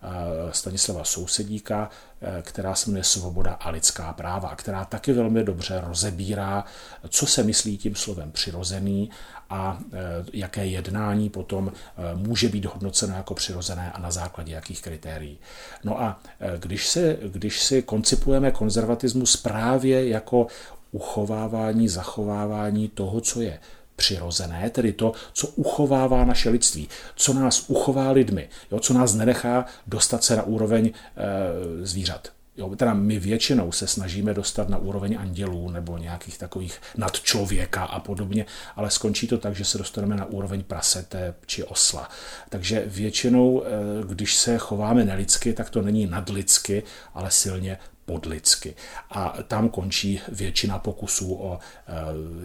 Stanislava 0.51 1.03
Sousedíka, 1.03 1.89
eh, 2.21 2.41
která 2.41 2.75
se 2.75 2.89
jmenuje 2.89 3.03
Svoboda 3.03 3.53
a 3.53 3.69
lidská 3.69 4.13
práva, 4.13 4.55
která 4.55 4.85
taky 4.85 5.13
velmi 5.13 5.43
dobře 5.43 5.83
rozebírá, 5.87 6.63
co 7.09 7.25
se 7.25 7.43
myslí 7.43 7.77
tím 7.77 7.95
slovem 7.95 8.31
přirozený 8.31 9.09
a 9.49 9.79
e, 9.93 9.97
jaké 10.33 10.65
jednání 10.65 11.29
potom 11.29 11.71
může 12.15 12.49
být 12.49 12.65
hodnoceno 12.65 13.15
jako 13.15 13.33
přirozené 13.33 13.91
a 13.91 13.99
na 13.99 14.11
základě 14.11 14.53
jakých 14.53 14.81
kritérií. 14.81 15.37
No 15.83 16.01
a 16.01 16.19
když, 16.59 16.87
se, 16.87 17.17
když 17.23 17.63
si 17.63 17.81
koncipujeme 17.81 18.51
konzervatismus 18.51 19.37
právě 19.37 20.09
jako 20.09 20.47
uchovávání, 20.91 21.89
zachovávání 21.89 22.87
toho, 22.87 23.21
co 23.21 23.41
je 23.41 23.59
přirozené, 23.95 24.69
tedy 24.69 24.93
to, 24.93 25.13
co 25.33 25.47
uchovává 25.47 26.25
naše 26.25 26.49
lidství, 26.49 26.89
co 27.15 27.33
nás 27.33 27.69
uchová 27.69 28.11
lidmi, 28.11 28.49
jo, 28.71 28.79
co 28.79 28.93
nás 28.93 29.13
nenechá 29.13 29.65
dostat 29.87 30.23
se 30.23 30.35
na 30.35 30.43
úroveň 30.43 30.85
e, 30.85 31.85
zvířat. 31.85 32.35
Jo, 32.57 32.75
teda 32.75 32.93
my 32.93 33.19
většinou 33.19 33.71
se 33.71 33.87
snažíme 33.87 34.33
dostat 34.33 34.69
na 34.69 34.77
úroveň 34.77 35.17
andělů 35.19 35.69
nebo 35.69 35.97
nějakých 35.97 36.37
takových 36.37 36.81
nadčlověka 36.97 37.83
a 37.83 37.99
podobně, 37.99 38.45
ale 38.75 38.91
skončí 38.91 39.27
to 39.27 39.37
tak, 39.37 39.55
že 39.55 39.65
se 39.65 39.77
dostaneme 39.77 40.15
na 40.15 40.25
úroveň 40.25 40.63
prasete 40.63 41.33
či 41.45 41.63
osla. 41.63 42.09
Takže 42.49 42.83
většinou, 42.87 43.63
eh, 43.63 43.69
když 44.07 44.35
se 44.35 44.57
chováme 44.57 45.05
nelidsky, 45.05 45.53
tak 45.53 45.69
to 45.69 45.81
není 45.81 46.07
nadlidsky, 46.07 46.83
ale 47.13 47.31
silně 47.31 47.77
podlidsky. 48.05 48.75
A 49.09 49.37
tam 49.47 49.69
končí 49.69 50.21
většina 50.27 50.79
pokusů 50.79 51.35
o 51.35 51.59
eh, 51.59 51.91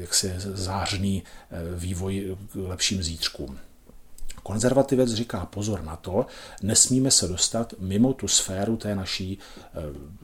jaksi 0.01 0.33
zářný 0.37 1.23
eh, 1.51 1.57
vývoj 1.77 2.37
k 2.53 2.55
lepším 2.55 3.03
zítřkům. 3.03 3.59
Konzervativec 4.51 5.11
říká 5.15 5.47
pozor 5.47 5.83
na 5.83 5.97
to, 5.97 6.27
nesmíme 6.63 7.11
se 7.11 7.29
dostat 7.29 7.75
mimo 7.79 8.13
tu 8.13 8.29
sféru 8.29 8.77
té 8.77 8.95
naší, 8.95 9.39
eh, 9.39 9.81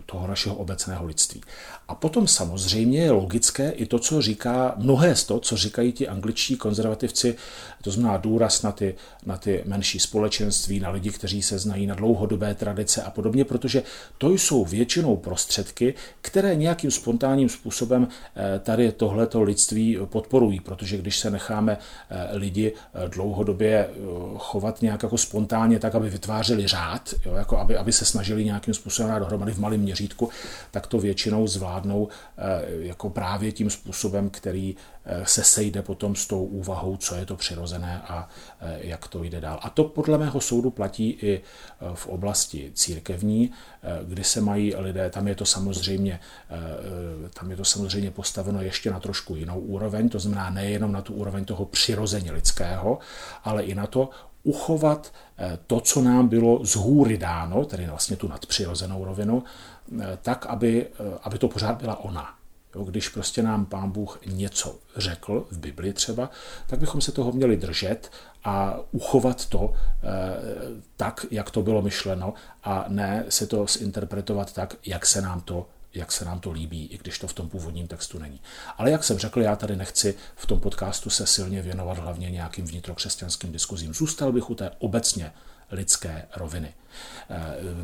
toho 0.06 0.26
našeho 0.26 0.56
obecného 0.56 1.06
lidství. 1.06 1.40
A 1.88 1.95
potom 1.95 2.26
samozřejmě 2.26 3.00
je 3.00 3.11
logické 3.11 3.71
i 3.71 3.87
to, 3.87 3.99
co 3.99 4.23
říká, 4.23 4.75
mnohé 4.76 5.16
z 5.16 5.25
to, 5.25 5.40
co 5.40 5.56
říkají 5.56 5.92
ti 5.92 6.09
angličtí 6.09 6.56
konzervativci, 6.56 7.37
to 7.83 7.90
znamená 7.90 8.16
důraz 8.16 8.62
na 8.62 8.73
ty, 8.73 8.95
na 9.26 9.37
ty 9.37 9.62
menší 9.66 9.99
společenství, 9.99 10.80
na 10.80 10.90
lidi, 10.90 11.11
kteří 11.11 11.42
se 11.42 11.59
znají 11.59 11.87
na 11.87 11.95
dlouhodobé 11.95 12.54
tradice 12.54 13.02
a 13.02 13.11
podobně, 13.11 13.45
protože 13.45 13.83
to 14.18 14.30
jsou 14.30 14.64
většinou 14.64 15.16
prostředky, 15.16 15.95
které 16.21 16.54
nějakým 16.54 16.90
spontánním 16.90 17.49
způsobem 17.49 18.09
eh, 18.09 18.59
tady 18.59 18.92
tohleto 18.92 19.42
lidství 19.42 19.99
podporují, 20.04 20.61
protože 20.61 20.97
když 20.97 21.18
se 21.18 21.30
necháme 21.30 21.78
eh, 21.78 22.37
lidi 22.37 22.73
dlouhodobě 23.09 23.88
chovat 24.38 24.82
nějak 24.82 25.02
jako 25.02 25.18
spontánně, 25.18 25.78
tak 25.78 25.94
aby 25.94 26.11
vytvářeli 26.11 26.66
řád, 26.66 27.14
jo, 27.26 27.35
jako 27.35 27.58
aby, 27.58 27.76
aby 27.76 27.92
se 27.92 28.04
snažili 28.04 28.44
nějakým 28.44 28.75
způsobem 28.75 29.12
dát 29.12 29.18
dohromady 29.18 29.52
v 29.52 29.58
malém 29.58 29.80
měřítku, 29.80 30.28
tak 30.70 30.87
to 30.87 30.99
většinou 30.99 31.46
zvládnou 31.46 32.08
eh, 32.38 32.42
jako 32.68 33.11
právě 33.11 33.52
tím 33.52 33.70
způsobem, 33.70 34.30
který 34.30 34.76
se 35.25 35.44
sejde 35.44 35.82
potom 35.82 36.16
s 36.16 36.26
tou 36.26 36.44
úvahou, 36.44 36.96
co 36.96 37.14
je 37.14 37.26
to 37.26 37.36
přirozené 37.36 38.02
a 38.08 38.28
eh, 38.60 38.78
jak 38.80 39.08
to 39.08 39.25
jde 39.25 39.40
dál. 39.40 39.58
A 39.62 39.70
to 39.70 39.84
podle 39.84 40.18
mého 40.18 40.40
soudu 40.40 40.70
platí 40.70 41.10
i 41.10 41.40
v 41.94 42.06
oblasti 42.06 42.70
církevní, 42.75 43.50
kdy 44.04 44.25
se 44.25 44.40
mají 44.40 44.75
lidé, 44.75 45.10
tam 45.10 45.28
je 45.28 45.34
to 45.34 45.46
samozřejmě, 45.46 46.20
tam 47.34 47.50
je 47.50 47.56
to 47.56 47.64
samozřejmě 47.64 48.10
postaveno 48.10 48.62
ještě 48.62 48.90
na 48.90 49.00
trošku 49.00 49.36
jinou 49.36 49.60
úroveň, 49.60 50.08
to 50.08 50.18
znamená 50.18 50.50
nejenom 50.50 50.92
na 50.92 51.02
tu 51.02 51.14
úroveň 51.14 51.44
toho 51.44 51.64
přirozeně 51.64 52.32
lidského, 52.32 52.98
ale 53.44 53.62
i 53.62 53.75
na 53.75 53.86
to 53.86 54.10
uchovat 54.46 55.12
eh, 55.38 55.58
to, 55.66 55.80
co 55.80 56.02
nám 56.02 56.28
bylo 56.28 56.64
z 56.64 56.76
hůry 56.76 57.18
dáno, 57.18 57.64
tedy 57.64 57.86
vlastně 57.86 58.16
tu 58.16 58.28
nadpřirozenou 58.28 59.04
rovinu, 59.04 59.42
eh, 60.00 60.18
tak, 60.22 60.46
aby, 60.46 60.86
eh, 60.86 61.18
aby 61.22 61.38
to 61.38 61.48
pořád 61.48 61.82
byla 61.82 61.96
ona. 61.96 62.34
Jo, 62.76 62.85
když 62.85 63.09
prostě 63.09 63.42
nám 63.42 63.66
pán 63.66 63.90
Bůh 63.90 64.18
něco 64.26 64.78
řekl, 64.97 65.47
v 65.50 65.59
Bibli 65.59 65.92
třeba, 65.92 66.30
tak 66.66 66.78
bychom 66.78 67.00
se 67.00 67.12
toho 67.12 67.33
měli 67.33 67.56
držet 67.56 68.11
a 68.45 68.76
uchovat 68.92 69.47
to 69.47 69.73
e, 69.73 70.06
tak, 70.97 71.26
jak 71.30 71.50
to 71.50 71.62
bylo 71.62 71.83
myšleno 71.83 72.35
a 72.64 72.85
ne 72.88 73.25
se 73.28 73.47
to 73.47 73.66
zinterpretovat 73.66 74.52
tak, 74.52 74.76
jak 74.87 75.06
se 75.06 75.21
nám 75.21 75.40
to 75.40 75.66
jak 75.95 76.12
se 76.12 76.25
nám 76.25 76.40
to 76.40 76.52
líbí, 76.52 76.87
i 76.87 76.99
když 76.99 77.18
to 77.18 77.26
v 77.26 77.33
tom 77.33 77.49
původním 77.49 77.88
textu 77.88 78.18
není. 78.18 78.40
Ale 78.78 78.90
jak 78.90 79.04
jsem 79.04 79.18
řekl, 79.18 79.42
já 79.42 79.56
tady 79.56 79.76
nechci 79.76 80.14
v 80.37 80.47
tom 80.47 80.61
podcastu 80.61 81.11
se 81.11 81.26
silně 81.26 81.62
věnovat 81.62 81.99
hlavně 81.99 82.30
nějakým 82.30 82.66
vnitrokřesťanským 82.66 83.52
diskuzím. 83.52 83.95
Zůstal 83.95 84.33
bych 84.33 84.50
u 84.50 84.54
té 84.54 84.71
obecně 84.78 85.33
lidské 85.70 86.26
roviny. 86.37 86.75
Eh, 87.30 87.37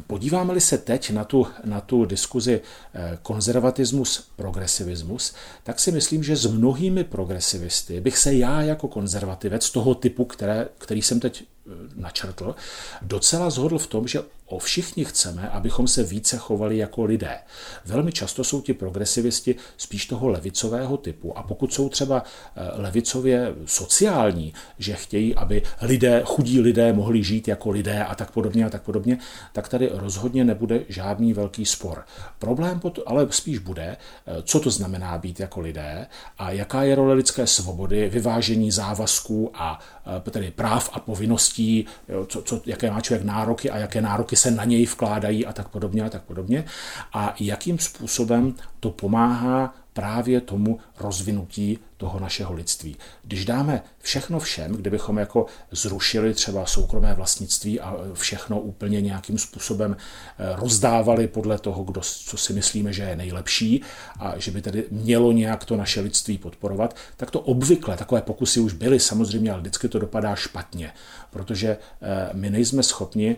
podíváme-li 0.06 0.60
se 0.60 0.78
teď 0.78 1.10
na 1.10 1.24
tu, 1.24 1.46
na 1.64 1.80
tu 1.80 2.04
diskuzi 2.04 2.60
eh, 2.94 3.18
konzervatismus, 3.22 4.30
progresivismus, 4.36 5.34
tak 5.62 5.80
si 5.80 5.92
myslím, 5.92 6.22
že 6.22 6.36
s 6.36 6.46
mnohými 6.46 7.04
progresivisty 7.04 8.00
bych 8.00 8.18
se 8.18 8.34
já 8.34 8.62
jako 8.62 8.88
konzervativec 8.88 9.70
toho 9.70 9.94
typu, 9.94 10.24
které, 10.24 10.68
který 10.78 11.02
jsem 11.02 11.20
teď 11.20 11.44
eh, 11.44 11.70
načrtl, 11.96 12.54
docela 13.02 13.50
zhodl 13.50 13.78
v 13.78 13.86
tom, 13.86 14.08
že 14.08 14.22
o 14.52 14.58
všichni 14.58 15.04
chceme, 15.04 15.48
abychom 15.48 15.88
se 15.88 16.02
více 16.02 16.36
chovali 16.36 16.78
jako 16.78 17.04
lidé. 17.04 17.38
Velmi 17.84 18.12
často 18.12 18.44
jsou 18.44 18.60
ti 18.60 18.74
progresivisti 18.74 19.54
spíš 19.76 20.06
toho 20.06 20.28
levicového 20.28 20.96
typu 20.96 21.38
a 21.38 21.42
pokud 21.42 21.74
jsou 21.74 21.88
třeba 21.88 22.24
eh, 22.24 22.60
levicově 22.74 23.54
sociální, 23.66 24.54
že 24.78 24.94
chtějí, 24.94 25.34
aby 25.34 25.62
lidé, 25.82 26.22
chudí 26.24 26.60
lidé 26.60 26.92
mohli 26.92 27.22
žít 27.22 27.48
jako 27.48 27.70
lidé 27.70 28.04
a 28.04 28.14
tak 28.14 28.30
podobně 28.30 28.64
a 28.64 28.70
tak 28.70 28.82
podobně, 28.82 29.18
tak 29.52 29.68
tady 29.68 29.90
rozhodně 29.92 30.44
nebude 30.44 30.80
žádný 30.88 31.32
velký 31.32 31.66
spor. 31.66 32.04
Problém 32.38 32.80
ale 33.06 33.26
spíš 33.30 33.58
bude, 33.58 33.96
eh, 34.26 34.42
co 34.42 34.60
to 34.60 34.70
znamená 34.70 35.18
být 35.18 35.40
jako 35.40 35.60
lidé 35.60 36.06
a 36.38 36.50
jaká 36.50 36.82
je 36.82 36.94
role 36.94 37.14
lidské 37.14 37.46
svobody, 37.46 38.08
vyvážení 38.08 38.70
závazků 38.70 39.50
a 39.54 39.80
eh, 40.26 40.30
tedy 40.30 40.50
práv 40.50 40.90
a 40.92 41.00
povinností, 41.00 41.81
co, 42.26 42.42
co, 42.42 42.60
jaké 42.66 42.90
má 42.90 43.00
člověk 43.00 43.26
nároky 43.26 43.70
a 43.70 43.78
jaké 43.78 44.00
nároky 44.00 44.36
se 44.36 44.50
na 44.50 44.64
něj 44.64 44.86
vkládají 44.86 45.46
a 45.46 45.52
tak 45.52 45.68
podobně 45.68 46.02
a 46.02 46.08
tak 46.08 46.22
podobně. 46.22 46.64
A 47.12 47.34
jakým 47.40 47.78
způsobem 47.78 48.54
to 48.80 48.90
pomáhá 48.90 49.74
právě 49.92 50.40
tomu 50.40 50.78
rozvinutí 51.00 51.78
toho 52.02 52.20
našeho 52.20 52.54
lidství. 52.54 52.96
Když 53.22 53.44
dáme 53.44 53.82
všechno 53.98 54.40
všem, 54.40 54.72
kdybychom 54.72 55.18
jako 55.18 55.46
zrušili 55.70 56.34
třeba 56.34 56.66
soukromé 56.66 57.14
vlastnictví 57.14 57.80
a 57.80 57.96
všechno 58.14 58.60
úplně 58.60 59.00
nějakým 59.00 59.38
způsobem 59.38 59.96
eh, 59.96 60.56
rozdávali 60.56 61.28
podle 61.28 61.58
toho, 61.58 61.84
kdo, 61.84 62.00
co 62.00 62.36
si 62.36 62.52
myslíme, 62.52 62.92
že 62.92 63.02
je 63.02 63.16
nejlepší 63.16 63.82
a 64.18 64.34
že 64.38 64.50
by 64.50 64.62
tedy 64.62 64.84
mělo 64.90 65.32
nějak 65.32 65.64
to 65.64 65.76
naše 65.76 66.00
lidství 66.00 66.38
podporovat, 66.38 66.96
tak 67.16 67.30
to 67.30 67.40
obvykle, 67.40 67.96
takové 67.96 68.22
pokusy 68.22 68.60
už 68.60 68.72
byly 68.72 69.00
samozřejmě, 69.00 69.52
ale 69.52 69.60
vždycky 69.60 69.88
to 69.88 69.98
dopadá 69.98 70.34
špatně, 70.34 70.92
protože 71.30 71.68
eh, 71.68 72.30
my 72.32 72.50
nejsme 72.50 72.82
schopni 72.82 73.36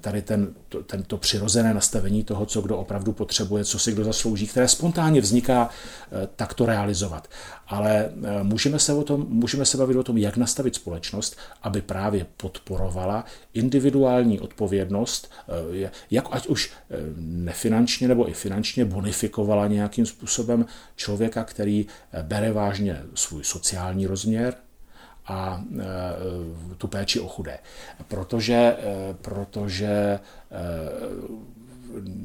tady 0.00 0.22
ten, 0.22 0.54
to, 0.68 0.82
tento 0.82 1.18
přirozené 1.18 1.74
nastavení 1.74 2.24
toho, 2.24 2.46
co 2.46 2.60
kdo 2.60 2.78
opravdu 2.78 3.12
potřebuje, 3.12 3.64
co 3.64 3.78
si 3.78 3.92
kdo 3.92 4.04
zaslouží, 4.04 4.46
které 4.46 4.68
spontánně 4.68 5.20
vzniká, 5.20 5.68
takto 6.36 6.66
realizovat. 6.66 7.28
Ale 7.66 8.10
můžeme 8.42 8.78
se, 8.78 8.92
o 8.92 9.04
tom, 9.04 9.26
můžeme 9.28 9.64
se 9.64 9.76
bavit 9.76 9.96
o 9.96 10.02
tom, 10.02 10.18
jak 10.18 10.36
nastavit 10.36 10.74
společnost, 10.74 11.36
aby 11.62 11.82
právě 11.82 12.26
podporovala 12.36 13.24
individuální 13.54 14.40
odpovědnost, 14.40 15.32
eh, 15.84 15.90
jak 16.10 16.28
ať 16.30 16.46
už 16.46 16.72
eh, 16.90 16.96
nefinančně 17.18 18.08
nebo 18.08 18.28
i 18.28 18.32
finančně 18.32 18.84
bonifikovala 18.84 19.66
nějakým 19.66 20.06
způsobem 20.06 20.66
člověka, 20.96 21.44
který 21.44 21.86
eh, 22.12 22.22
bere 22.22 22.52
vážně 22.52 23.02
svůj 23.14 23.44
sociální 23.44 24.06
rozměr, 24.06 24.54
a 25.26 25.64
tu 26.78 26.88
péči 26.88 27.20
o 27.20 27.28
chudé. 27.28 27.58
Protože, 28.08 28.76
protože 29.22 30.20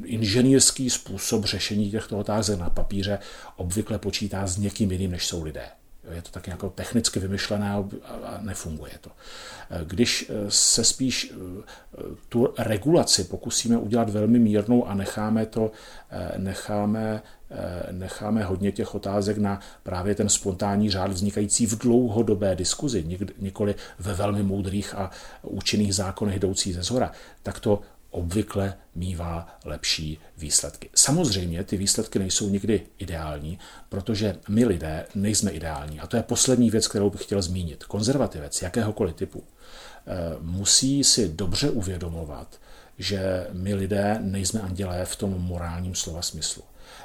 inženýrský 0.06 0.90
způsob 0.90 1.46
řešení 1.46 1.92
těchto 1.92 2.18
otázek 2.18 2.60
na 2.60 2.70
papíře 2.70 3.20
obvykle 3.56 4.00
počítá 4.00 4.48
s 4.48 4.58
někým 4.58 4.92
jiným, 4.92 5.12
než 5.12 5.28
jsou 5.28 5.44
lidé. 5.44 5.64
Je 6.16 6.22
to 6.22 6.30
tak 6.32 6.48
jako 6.48 6.70
technicky 6.70 7.20
vymyšlené 7.20 7.72
a 7.72 8.40
nefunguje 8.42 8.92
to. 9.02 9.12
Když 9.84 10.32
se 10.50 10.84
spíš 10.84 11.34
eh, 11.34 11.62
tu 12.30 12.54
regulaci 12.58 13.24
pokusíme 13.24 13.78
udělat 13.78 14.10
velmi 14.10 14.40
mírnou 14.40 14.88
a 14.88 14.94
necháme 14.94 15.46
to, 15.46 15.72
eh, 16.12 16.32
necháme, 16.38 17.22
eh, 17.52 17.94
necháme 17.94 18.44
hodně 18.44 18.72
těch 18.72 18.96
otázek 18.96 19.38
na 19.38 19.60
právě 19.84 20.16
ten 20.16 20.30
spontánní 20.30 20.90
řád 20.90 21.12
vznikající 21.12 21.66
v 21.66 21.78
dlouhodobé 21.78 22.56
diskuzi, 22.56 23.20
nikoli 23.38 23.76
ve 24.00 24.14
velmi 24.14 24.44
moudrých 24.44 24.96
a 24.96 25.12
účinných 25.42 25.96
zákonech 25.96 26.36
jdoucí 26.36 26.74
ze 26.74 26.84
zhora, 26.84 27.12
tak 27.44 27.60
to 27.60 27.82
obvykle 28.12 28.74
mývá 28.96 29.48
lepší 29.66 30.20
výsledky. 30.38 30.90
Samozřejmě 30.96 31.64
ty 31.64 31.78
výsledky 31.78 32.20
nejsou 32.20 32.50
nikdy 32.50 32.86
ideální, 32.98 33.60
protože 33.90 34.36
my 34.50 34.66
lidé 34.66 35.06
nejsme 35.16 35.52
ideální. 35.52 36.00
A 36.00 36.08
to 36.08 36.18
je 36.18 36.24
poslední 36.24 36.70
věc, 36.70 36.88
kterou 36.88 37.10
bych 37.10 37.24
chtěl 37.24 37.42
zmínit. 37.42 37.84
Konzervativec 37.84 38.62
jakéhokoliv 38.62 39.16
typu 39.16 39.44
eh, 39.44 40.14
musí 40.42 41.04
si 41.04 41.30
dobře 41.30 41.70
uvědomovat, 41.70 42.60
že 42.98 43.48
my 43.52 43.74
lidé 43.74 44.18
nejsme 44.22 44.62
andělé 44.62 45.06
v 45.06 45.16
tom 45.16 45.32
morálním 45.32 45.96
slova 45.96 46.22
smyslu. 46.22 46.64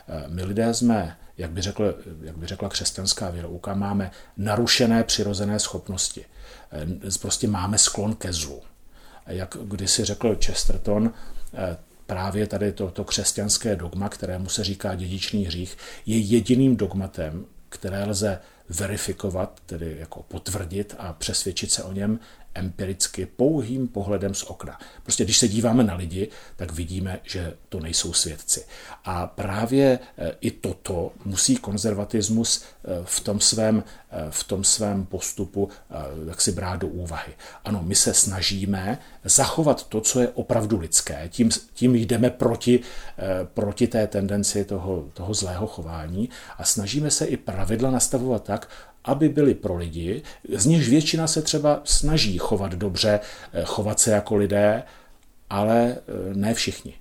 Eh, 0.08 0.25
my 0.28 0.44
lidé 0.44 0.75
jsme, 0.75 1.16
jak 1.38 1.50
by, 1.50 1.62
řekl, 1.62 1.99
jak 2.23 2.37
by 2.37 2.46
řekla 2.46 2.68
křesťanská 2.68 3.30
věrouka, 3.30 3.75
máme 3.75 4.11
narušené 4.37 5.04
přirozené 5.04 5.58
schopnosti. 5.58 6.25
Eh, 6.73 7.19
prostě 7.21 7.49
máme 7.49 7.78
sklon 7.78 8.14
ke 8.14 8.32
zlu 8.32 8.62
jak 9.26 9.56
kdysi 9.65 10.04
řekl 10.04 10.37
Chesterton, 10.45 11.13
eh, 11.54 11.76
právě 12.06 12.47
tady 12.47 12.73
to, 12.73 12.91
to 12.91 13.04
křesťanské 13.04 13.76
dogma, 13.76 14.08
kterému 14.08 14.49
se 14.49 14.65
říká 14.65 14.95
dědičný 14.95 15.47
hřích, 15.47 15.76
je 16.06 16.19
jediným 16.19 16.76
dogmatem, 16.76 17.45
které 17.69 18.04
lze 18.04 18.39
verifikovat, 18.69 19.60
tedy 19.67 19.97
jako 19.99 20.23
potvrdit 20.23 20.95
a 20.99 21.13
přesvědčit 21.13 21.73
se 21.73 21.82
o 21.82 21.93
něm 21.93 22.19
empiricky 22.54 23.26
pouhým 23.26 23.88
pohledem 23.88 24.34
z 24.34 24.43
okna. 24.43 24.78
Prostě 25.02 25.25
když 25.25 25.38
se 25.38 25.49
díváme 25.49 25.84
na 25.84 25.95
lidi, 25.95 26.28
tak 26.56 26.73
vidíme, 26.73 27.21
že 27.23 27.54
to 27.69 27.80
nejsou 27.80 28.12
svědci. 28.12 28.64
A 29.04 29.26
právě 29.26 29.99
e, 30.19 30.32
i 30.40 30.50
toto 30.50 31.12
musí 31.25 31.56
konzervatismus 31.56 32.62
e, 32.62 32.64
v 33.04 33.21
tom 33.21 33.40
svém, 33.40 33.84
e, 34.10 34.30
v 34.30 34.45
tom 34.45 34.64
svém 34.64 35.06
postupu 35.06 35.69
jak 36.28 36.40
si 36.40 36.52
brát 36.52 36.76
do 36.76 36.88
úvahy. 36.88 37.32
Ano, 37.64 37.80
my 37.82 37.95
se 37.95 38.14
snažíme 38.14 38.99
zachovat 39.25 39.88
to, 39.88 40.00
co 40.00 40.21
je 40.21 40.28
opravdu 40.28 40.78
lidské. 40.78 41.28
Tím, 41.28 41.50
tím 41.75 41.95
jdeme 41.95 42.30
proti, 42.30 42.80
proti 43.45 43.86
té 43.86 44.06
tendenci 44.06 44.64
toho, 44.64 45.08
toho 45.14 45.34
zlého 45.34 45.67
chování 45.67 46.28
a 46.58 46.64
snažíme 46.64 47.10
se 47.10 47.26
i 47.26 47.36
pravidla 47.36 47.90
nastavovat 47.90 48.45
tak, 48.45 48.69
aby 49.04 49.28
byly 49.28 49.54
pro 49.54 49.76
lidi, 49.76 50.23
z 50.54 50.67
nichž 50.67 50.88
většina 50.88 51.26
se 51.26 51.43
třeba 51.43 51.80
snaží 51.84 52.38
chovat 52.38 52.73
dobře, 52.73 53.21
eh, 53.52 53.62
chovat 53.64 54.00
se 54.00 54.10
jako 54.10 54.36
lidé, 54.36 54.82
ale 55.50 55.93
eh, 55.93 56.34
ne 56.34 56.54
všichni. 56.54 56.95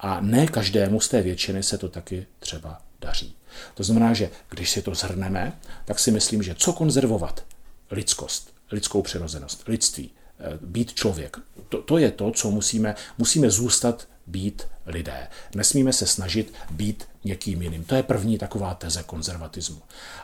A 0.00 0.20
ne 0.20 0.46
každému 0.46 1.00
z 1.00 1.08
té 1.08 1.22
většiny 1.22 1.62
se 1.62 1.78
to 1.78 1.88
taky 1.88 2.26
třeba 2.38 2.78
daří. 3.00 3.34
To 3.74 3.82
znamená, 3.82 4.14
že 4.14 4.30
když 4.50 4.70
si 4.70 4.82
to 4.82 4.94
zhrneme, 4.94 5.52
tak 5.84 5.98
si 5.98 6.10
myslím, 6.10 6.42
že 6.42 6.54
co 6.54 6.72
konzervovat? 6.72 7.44
Lidskost, 7.90 8.54
lidskou 8.72 9.02
přirozenost, 9.02 9.68
lidství, 9.68 10.10
eh, 10.40 10.58
být 10.60 10.94
člověk. 10.94 11.36
To, 11.68 11.82
to 11.82 11.98
je 11.98 12.10
to, 12.10 12.30
co 12.30 12.50
musíme, 12.50 12.94
musíme 13.18 13.50
zůstat 13.50 14.08
být 14.26 14.66
lidé. 14.86 15.28
Nesmíme 15.54 15.92
se 15.92 16.06
snažit 16.06 16.54
být 16.70 17.08
někým 17.28 17.62
jiným. 17.62 17.84
To 17.84 17.94
je 17.94 18.02
první 18.02 18.38
taková 18.38 18.74
teze 18.74 19.02
konzervatismu. 19.02 19.82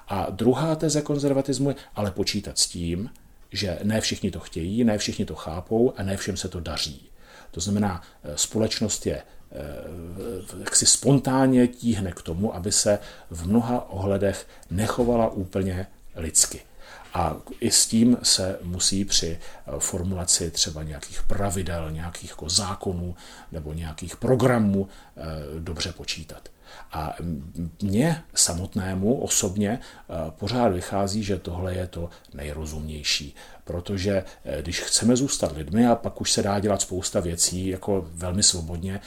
A 0.08 0.30
druhá 0.30 0.76
teze 0.76 1.02
konzervatismu 1.02 1.68
je 1.68 1.76
ale 1.94 2.10
počítat 2.10 2.58
s 2.58 2.66
tím, 2.66 3.10
že 3.52 3.78
ne 3.82 4.00
všichni 4.00 4.30
to 4.30 4.40
chtějí, 4.40 4.84
ne 4.84 4.98
všichni 4.98 5.24
to 5.24 5.34
chápou 5.34 5.92
a 5.96 6.02
ne 6.02 6.16
všem 6.16 6.36
se 6.36 6.48
to 6.48 6.60
daří. 6.60 7.10
To 7.50 7.60
znamená, 7.60 8.02
eh, 8.24 8.32
společnost 8.36 9.06
je 9.06 9.16
eh, 9.16 9.24
jak 10.60 10.76
si 10.76 10.86
spontánně 10.86 11.68
tíhne 11.68 12.12
k 12.12 12.22
tomu, 12.22 12.54
aby 12.54 12.72
se 12.72 12.98
v 13.30 13.46
mnoha 13.46 13.90
ohledech 13.90 14.46
nechovala 14.70 15.30
úplně 15.30 15.86
lidsky. 16.16 16.60
A 17.14 17.36
i 17.60 17.70
s 17.70 17.86
tím 17.86 18.18
se 18.22 18.58
musí 18.62 19.04
při 19.04 19.38
eh, 19.38 19.72
formulaci 19.78 20.50
třeba 20.50 20.82
nějakých 20.82 21.22
pravidel, 21.22 21.90
nějakých 21.90 22.30
jako 22.30 22.48
zákonů 22.48 23.16
nebo 23.52 23.72
nějakých 23.72 24.16
programů 24.16 24.88
dobře 25.58 25.92
počítat. 25.92 26.48
A 26.92 27.16
mně 27.82 28.22
samotnému 28.34 29.20
osobně 29.20 29.70
eh, 29.80 30.14
pořád 30.30 30.68
vychází, 30.68 31.22
že 31.22 31.38
tohle 31.38 31.74
je 31.74 31.86
to 31.86 32.10
nejrozumnější, 32.34 33.34
protože 33.64 34.24
když 34.60 34.80
chceme 34.80 35.16
zůstat 35.16 35.56
lidmi 35.56 35.86
a 35.86 35.94
pak 35.94 36.20
už 36.20 36.32
se 36.32 36.42
dá 36.42 36.58
dělat 36.60 36.82
spousta 36.82 37.20
věcí 37.20 37.66
jako 37.66 38.06
velmi 38.12 38.42
svobodně, 38.42 39.00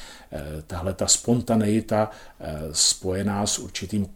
tahle 0.67 0.93
ta 0.93 1.07
spontaneita 1.07 2.11
spojená 2.71 3.47
s 3.47 3.59
určitým 3.59 4.07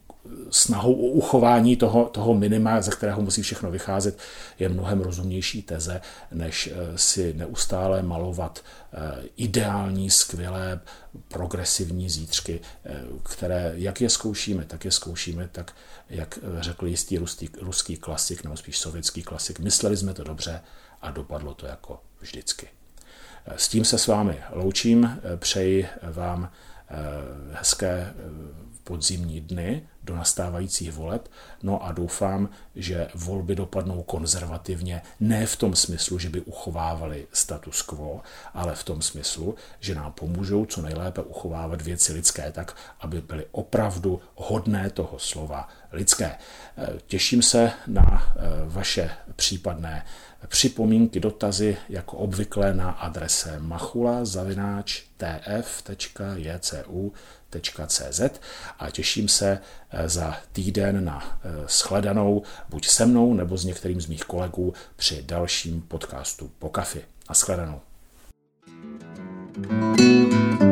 snahou 0.52 0.94
o 0.94 1.08
uchování 1.08 1.76
toho, 1.76 2.06
toho 2.06 2.34
minima, 2.34 2.82
ze 2.82 2.92
kterého 2.92 3.22
musí 3.22 3.42
všechno 3.42 3.72
vycházet, 3.72 4.18
je 4.60 4.70
mnohem 4.70 5.02
rozumnější 5.02 5.62
teze, 5.62 6.02
než 6.32 6.68
eh, 6.74 6.98
si 6.98 7.34
neustále 7.34 8.02
malovat 8.02 8.64
eh, 8.94 9.24
ideální, 9.38 10.10
skvělé, 10.10 10.80
progresivní 11.28 12.10
zítřky, 12.10 12.60
eh, 12.86 13.02
které 13.24 13.72
jak 13.76 14.02
je 14.02 14.10
zkoušíme, 14.10 14.66
tak 14.66 14.86
je 14.86 14.92
zkoušíme, 14.92 15.50
tak 15.52 15.74
jak 16.10 16.40
řekl 16.60 16.88
jistý 16.88 17.18
ruský, 17.18 17.50
ruský 17.62 17.98
klasik, 17.98 18.44
nebo 18.44 18.58
spíš 18.58 18.78
sovětský 18.78 19.24
klasik, 19.24 19.60
mysleli 19.60 19.98
jsme 19.98 20.14
to 20.14 20.24
dobře 20.24 20.62
a 21.02 21.12
dopadlo 21.12 21.54
to 21.54 21.66
jako 21.66 22.00
vždycky. 22.20 22.68
S 23.56 23.68
tím 23.68 23.86
se 23.86 23.98
s 23.98 24.08
vámi 24.08 24.38
loučím, 24.52 25.20
přeji 25.38 25.88
vám 26.02 26.52
hezké 27.52 28.14
podzimní 28.84 29.42
dny, 29.42 29.88
do 30.04 30.16
nastávajících 30.16 30.92
voleb. 30.92 31.28
No 31.64 31.86
a 31.86 31.92
doufám, 31.92 32.50
že 32.76 33.08
volby 33.16 33.56
dopadnou 33.56 34.04
konzervativně, 34.04 35.02
ne 35.20 35.46
v 35.46 35.56
tom 35.56 35.76
smyslu, 35.76 36.20
že 36.20 36.30
by 36.30 36.42
uchovávali 36.42 37.28
status 37.34 37.82
quo, 37.82 38.22
ale 38.54 38.76
v 38.76 38.84
tom 38.84 39.02
smyslu, 39.02 39.56
že 39.80 39.96
nám 39.96 40.12
pomůžou 40.12 40.66
co 40.66 40.82
nejlépe 40.82 41.22
uchovávat 41.22 41.82
věci 41.82 42.14
lidské 42.14 42.52
tak, 42.52 42.76
aby 43.00 43.22
byly 43.22 43.46
opravdu 43.52 44.22
hodné 44.36 44.90
toho 44.90 45.20
slova 45.20 45.70
lidské. 45.92 46.38
Těším 47.08 47.42
se 47.42 47.72
na 47.88 48.36
vaše 48.66 49.10
případné 49.36 50.06
připomínky, 50.48 51.20
dotazy 51.20 51.78
jako 51.90 52.18
obvykle 52.18 52.74
na 52.74 52.92
adrese 52.92 53.60
machula 53.60 54.26
tf.jcu.cz 57.52 58.22
a 58.80 58.92
těším 58.92 59.28
se 59.28 59.60
eh, 59.92 60.10
za 60.10 60.38
týden 60.52 61.06
na 61.06 61.40
eh, 61.44 61.50
shledanou 61.68 62.44
buď 62.70 62.88
se 62.88 63.06
mnou 63.06 63.34
nebo 63.34 63.58
s 63.58 63.66
některým 63.66 64.02
z 64.02 64.08
mých 64.08 64.24
kolegů 64.24 64.74
při 64.96 65.24
dalším 65.24 65.82
podcastu 65.82 66.52
po 66.60 66.70
kafi. 66.70 67.02
A 67.28 67.34
shledanou. 67.34 67.82
thank 69.64 70.62
you 70.62 70.71